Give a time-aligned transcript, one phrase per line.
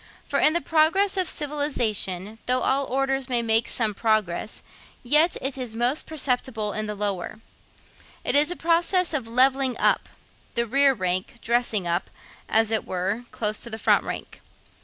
[0.27, 4.63] For in the progress of civilisation, though all orders may make some progress,
[5.03, 7.39] yet it is most perceptible in the lower.
[8.25, 10.09] It is a process of 'levelling up;'
[10.55, 12.09] the rear rank 'dressing up,'
[12.49, 14.41] as it were, close to the front rank.